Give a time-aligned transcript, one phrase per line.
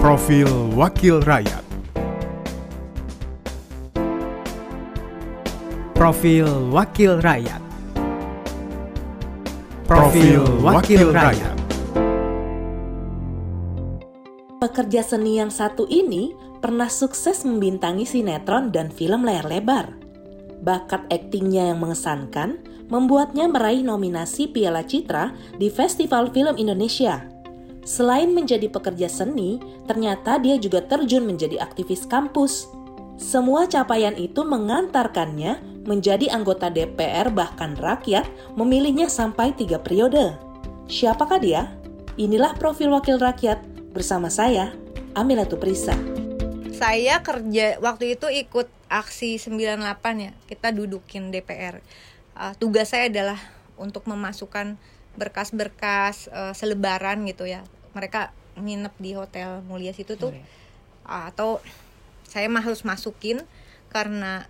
[0.00, 1.60] Profil Wakil Rakyat
[5.92, 7.60] Profil Wakil Rakyat
[9.84, 11.56] Profil Wakil Rakyat
[14.64, 16.32] Pekerja seni yang satu ini
[16.64, 20.00] pernah sukses membintangi sinetron dan film layar lebar.
[20.64, 22.56] Bakat aktingnya yang mengesankan
[22.88, 27.39] membuatnya meraih nominasi Piala Citra di Festival Film Indonesia.
[27.80, 29.56] Selain menjadi pekerja seni,
[29.88, 32.68] ternyata dia juga terjun menjadi aktivis kampus.
[33.20, 40.36] Semua capaian itu mengantarkannya menjadi anggota DPR bahkan rakyat memilihnya sampai tiga periode.
[40.88, 41.72] Siapakah dia?
[42.20, 43.64] Inilah profil wakil rakyat
[43.96, 44.76] bersama saya,
[45.16, 45.96] Amila Tuprisa.
[46.76, 49.84] Saya kerja waktu itu ikut aksi 98
[50.16, 50.32] ya.
[50.48, 51.80] Kita dudukin DPR.
[52.32, 53.36] Uh, tugas saya adalah
[53.76, 54.80] untuk memasukkan
[55.18, 57.66] berkas-berkas uh, selebaran gitu ya.
[57.96, 60.34] Mereka nginep di hotel mulia situ tuh.
[61.06, 61.58] Uh, atau
[62.30, 63.42] saya mah harus masukin
[63.90, 64.46] karena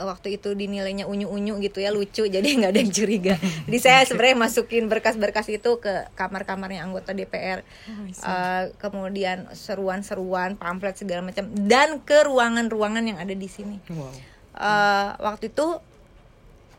[0.00, 3.34] waktu itu dinilainya unyu-unyu gitu ya lucu jadi nggak ada yang curiga.
[3.38, 10.96] Jadi saya sebenarnya masukin berkas-berkas itu ke kamar-kamarnya anggota DPR oh, uh, kemudian seruan-seruan pamflet
[10.96, 13.78] segala macam dan ke ruangan-ruangan yang ada di sini.
[13.92, 14.10] Wow.
[14.56, 15.78] uh, waktu itu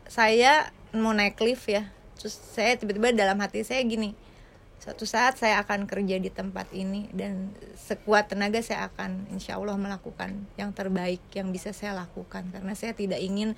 [0.06, 4.16] saya mau naik lift ya terus saya tiba-tiba dalam hati saya gini
[4.80, 9.80] suatu saat saya akan kerja di tempat ini dan sekuat tenaga saya akan insya Allah
[9.80, 13.56] melakukan yang terbaik yang bisa saya lakukan karena saya tidak ingin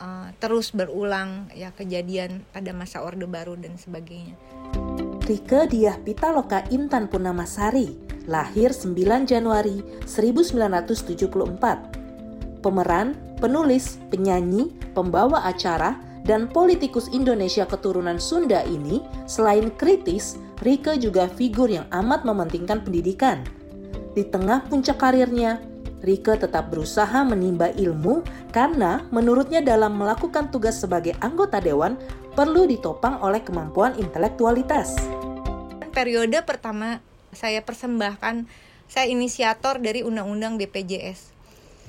[0.00, 4.36] uh, terus berulang ya kejadian pada masa Orde Baru dan sebagainya.
[5.26, 7.98] Rike Diah Pitaloka Intan Purnamasari,
[8.30, 12.62] lahir 9 Januari 1974.
[12.62, 21.30] Pemeran, penulis, penyanyi, pembawa acara, dan politikus Indonesia keturunan Sunda ini, selain kritis, Rike juga
[21.30, 23.46] figur yang amat mementingkan pendidikan.
[24.18, 25.62] Di tengah puncak karirnya,
[26.02, 31.94] Rike tetap berusaha menimba ilmu karena menurutnya dalam melakukan tugas sebagai anggota dewan
[32.34, 34.98] perlu ditopang oleh kemampuan intelektualitas.
[35.94, 37.00] Periode pertama
[37.32, 38.48] saya persembahkan,
[38.90, 41.32] saya inisiator dari Undang-Undang BPJS.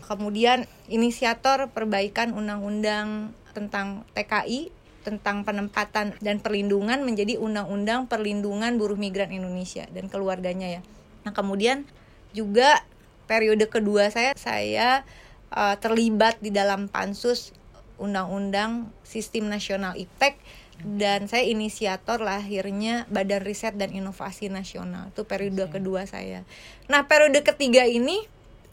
[0.07, 4.69] Kemudian inisiator perbaikan Undang-Undang tentang TKI
[5.01, 10.81] tentang penempatan dan perlindungan menjadi Undang-Undang Perlindungan Buruh Migran Indonesia dan keluarganya ya.
[11.23, 11.87] Nah kemudian
[12.35, 12.83] juga
[13.25, 15.07] periode kedua saya saya
[15.49, 17.55] uh, terlibat di dalam pansus
[17.97, 20.37] Undang-Undang Sistem Nasional IPTEK
[20.83, 26.45] dan saya inisiator lahirnya Badan Riset dan Inovasi Nasional itu periode kedua saya.
[26.85, 28.21] Nah periode ketiga ini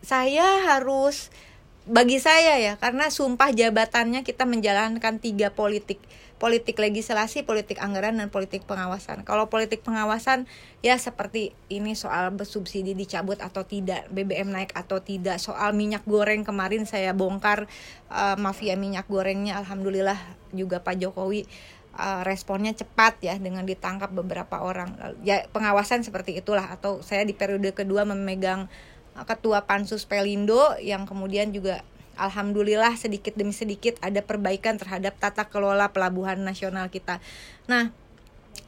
[0.05, 1.33] saya harus
[1.84, 6.00] bagi saya ya karena sumpah jabatannya kita menjalankan tiga politik
[6.34, 9.22] politik legislasi, politik anggaran dan politik pengawasan.
[9.25, 10.50] Kalau politik pengawasan
[10.84, 16.43] ya seperti ini soal subsidi dicabut atau tidak, BBM naik atau tidak, soal minyak goreng
[16.45, 17.71] kemarin saya bongkar
[18.12, 20.19] uh, mafia minyak gorengnya alhamdulillah
[20.53, 21.47] juga Pak Jokowi
[21.97, 25.16] uh, responnya cepat ya dengan ditangkap beberapa orang.
[25.22, 28.69] Ya pengawasan seperti itulah atau saya di periode kedua memegang
[29.22, 31.86] ketua pansus Pelindo yang kemudian juga
[32.19, 37.22] alhamdulillah sedikit demi sedikit ada perbaikan terhadap tata kelola pelabuhan nasional kita.
[37.70, 37.94] Nah,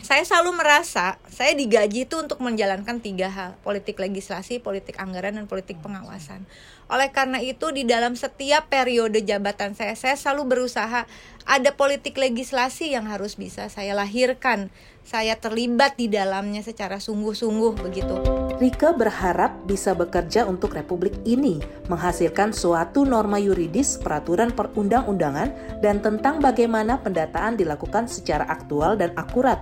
[0.03, 5.47] saya selalu merasa saya digaji itu untuk menjalankan tiga hal politik legislasi, politik anggaran dan
[5.51, 6.47] politik pengawasan.
[6.87, 11.09] Oleh karena itu di dalam setiap periode jabatan saya saya selalu berusaha
[11.47, 14.71] ada politik legislasi yang harus bisa saya lahirkan.
[15.07, 18.46] Saya terlibat di dalamnya secara sungguh-sungguh begitu.
[18.57, 21.61] Rika berharap bisa bekerja untuk Republik ini,
[21.93, 29.61] menghasilkan suatu norma yuridis, peraturan perundang-undangan, dan tentang bagaimana pendataan dilakukan secara aktual dan akurat.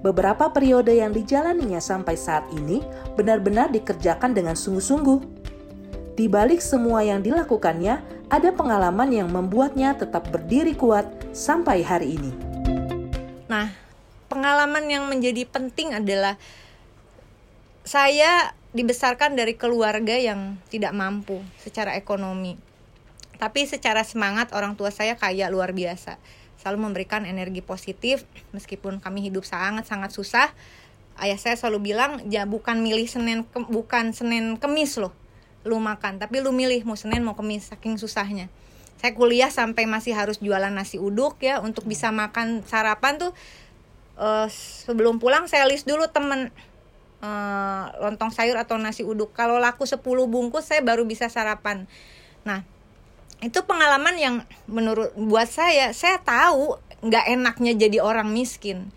[0.00, 2.80] Beberapa periode yang dijalaninya sampai saat ini
[3.20, 5.20] benar-benar dikerjakan dengan sungguh-sungguh.
[6.16, 8.00] Di balik semua yang dilakukannya,
[8.32, 11.04] ada pengalaman yang membuatnya tetap berdiri kuat
[11.36, 12.32] sampai hari ini.
[13.44, 13.68] Nah,
[14.32, 16.40] pengalaman yang menjadi penting adalah
[17.90, 22.54] saya dibesarkan dari keluarga yang tidak mampu secara ekonomi.
[23.34, 26.22] Tapi secara semangat orang tua saya kaya luar biasa.
[26.62, 28.22] Selalu memberikan energi positif
[28.54, 30.54] meskipun kami hidup sangat-sangat susah.
[31.18, 35.10] Ayah saya selalu bilang, "Ya bukan milih Senin bukan Senin Kemis loh.
[35.66, 38.46] Lu makan, tapi lu milih mau Senin mau Kemis saking susahnya."
[39.02, 43.32] Saya kuliah sampai masih harus jualan nasi uduk ya untuk bisa makan sarapan tuh
[44.20, 44.46] uh,
[44.86, 46.52] sebelum pulang saya list dulu temen
[47.20, 49.32] uh, lontong sayur atau nasi uduk.
[49.36, 51.84] Kalau laku 10 bungkus saya baru bisa sarapan.
[52.44, 52.64] Nah,
[53.40, 54.34] itu pengalaman yang
[54.68, 58.92] menurut buat saya, saya tahu nggak enaknya jadi orang miskin.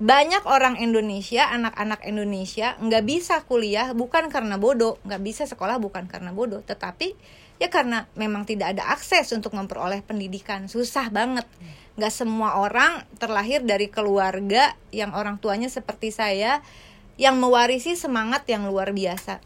[0.00, 6.08] banyak orang Indonesia, anak-anak Indonesia nggak bisa kuliah bukan karena bodoh, nggak bisa sekolah bukan
[6.08, 7.12] karena bodoh, tetapi
[7.60, 11.44] ya karena memang tidak ada akses untuk memperoleh pendidikan, susah banget.
[12.00, 16.64] Nggak semua orang terlahir dari keluarga yang orang tuanya seperti saya,
[17.20, 19.44] yang mewarisi semangat yang luar biasa.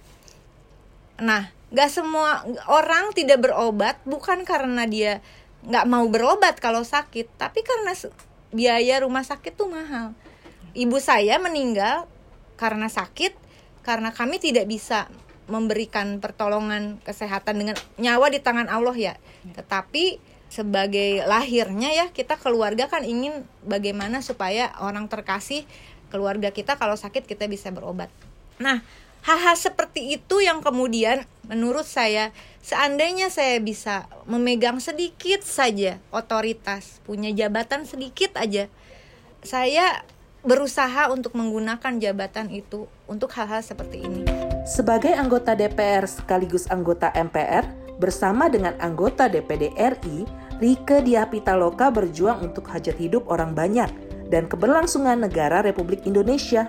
[1.18, 5.18] Nah, nggak semua orang tidak berobat bukan karena dia
[5.66, 7.90] nggak mau berobat kalau sakit, tapi karena
[8.54, 10.14] biaya rumah sakit tuh mahal
[10.74, 12.10] ibu saya meninggal
[12.58, 13.32] karena sakit
[13.86, 15.06] karena kami tidak bisa
[15.46, 19.14] memberikan pertolongan kesehatan dengan nyawa di tangan Allah ya.
[19.54, 20.18] Tetapi
[20.50, 25.66] sebagai lahirnya ya kita keluarga kan ingin bagaimana supaya orang terkasih
[26.14, 28.06] keluarga kita kalau sakit kita bisa berobat.
[28.62, 28.86] Nah,
[29.26, 32.30] hal-hal seperti itu yang kemudian menurut saya
[32.62, 38.70] seandainya saya bisa memegang sedikit saja otoritas, punya jabatan sedikit aja,
[39.42, 40.06] saya
[40.46, 44.22] berusaha untuk menggunakan jabatan itu untuk hal-hal seperti ini.
[44.62, 47.66] Sebagai anggota DPR sekaligus anggota MPR,
[47.98, 50.28] bersama dengan anggota DPD RI,
[50.62, 56.68] Rike Diapitaloka berjuang untuk hajat hidup orang banyak dan keberlangsungan negara Republik Indonesia.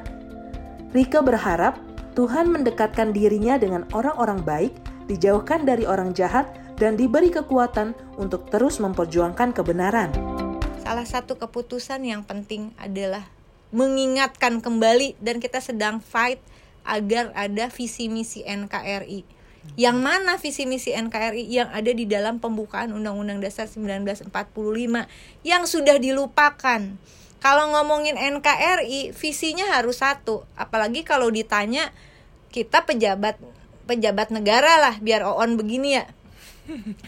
[0.95, 1.79] Rike berharap
[2.15, 4.73] Tuhan mendekatkan dirinya dengan orang-orang baik,
[5.11, 6.47] dijauhkan dari orang jahat,
[6.79, 10.11] dan diberi kekuatan untuk terus memperjuangkan kebenaran.
[10.83, 13.27] Salah satu keputusan yang penting adalah
[13.75, 16.39] mengingatkan kembali dan kita sedang fight
[16.87, 19.25] agar ada visi misi NKRI.
[19.73, 24.29] Yang mana visi misi NKRI yang ada di dalam pembukaan Undang-Undang Dasar 1945
[25.41, 26.95] yang sudah dilupakan.
[27.45, 30.50] Kalau ngomongin NKRI, visinya harus satu.
[30.57, 31.94] Apalagi kalau ditanya
[32.50, 33.38] kita pejabat
[33.86, 36.09] pejabat negara lah biar oon begini ya.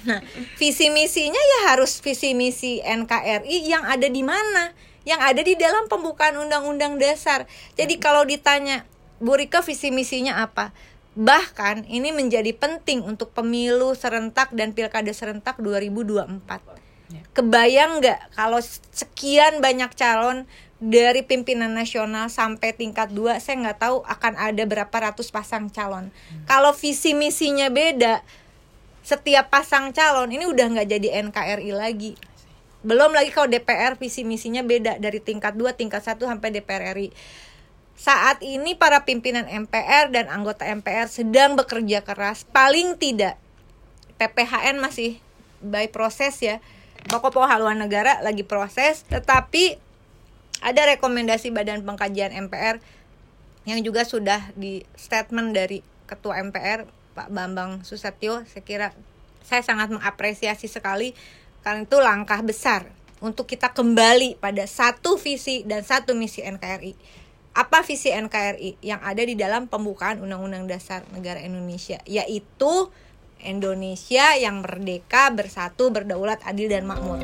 [0.06, 0.22] Nah,
[0.62, 4.78] visi misinya ya harus visi misi NKRI yang ada di mana?
[5.08, 7.48] yang ada di dalam pembukaan undang-undang dasar.
[7.80, 8.04] Jadi ya.
[8.04, 8.84] kalau ditanya
[9.24, 10.76] Bu Rika visi misinya apa?
[11.16, 16.87] Bahkan ini menjadi penting untuk pemilu serentak dan pilkada serentak 2024.
[17.08, 17.24] Ya.
[17.32, 18.60] Kebayang nggak kalau
[18.92, 20.44] sekian banyak calon
[20.78, 26.12] dari pimpinan nasional sampai tingkat 2 saya nggak tahu akan ada berapa ratus pasang calon.
[26.12, 26.44] Hmm.
[26.46, 28.22] Kalau visi misinya beda,
[29.02, 32.14] setiap pasang calon ini udah nggak jadi NKRI lagi
[32.86, 37.10] belum lagi kalau DPR visi misinya beda dari tingkat 2, tingkat 1 sampai DPR RI.
[37.98, 42.46] Saat ini para pimpinan MPR dan anggota MPR sedang bekerja keras.
[42.46, 43.42] Paling tidak
[44.22, 45.18] PPHN masih
[45.66, 46.62] by proses ya.
[47.08, 49.80] Pokok-pokok haluan negara lagi proses, tetapi
[50.60, 52.84] ada rekomendasi Badan Pengkajian MPR
[53.64, 58.44] yang juga sudah di statement dari Ketua MPR Pak Bambang Susatyo.
[58.48, 58.88] Saya kira
[59.48, 61.16] saya sangat mengapresiasi sekali
[61.64, 62.92] karena itu langkah besar
[63.24, 66.94] untuk kita kembali pada satu visi dan satu misi NKRI.
[67.58, 72.92] Apa visi NKRI yang ada di dalam pembukaan Undang-Undang Dasar Negara Indonesia, yaitu
[73.44, 77.22] Indonesia yang merdeka, bersatu, berdaulat, adil, dan makmur.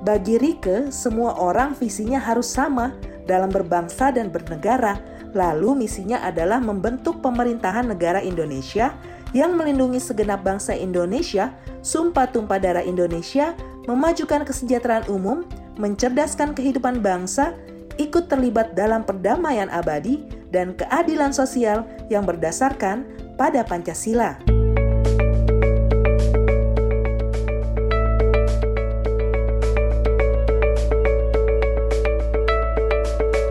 [0.00, 2.96] Bagi Rike, semua orang visinya harus sama
[3.28, 4.96] dalam berbangsa dan bernegara.
[5.36, 8.96] Lalu misinya adalah membentuk pemerintahan negara Indonesia
[9.30, 11.54] yang melindungi segenap bangsa Indonesia,
[11.86, 13.54] sumpah tumpah darah Indonesia,
[13.86, 15.46] memajukan kesejahteraan umum,
[15.78, 17.54] mencerdaskan kehidupan bangsa,
[18.00, 23.06] ikut terlibat dalam perdamaian abadi dan keadilan sosial yang berdasarkan
[23.38, 24.49] pada Pancasila.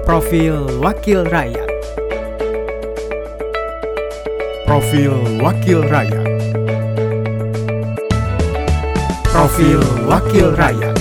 [0.09, 1.69] Profil Wakil Rakyat.
[4.65, 6.25] Profil Wakil Rakyat.
[9.29, 9.77] Profil
[10.09, 10.98] Wakil Rakyat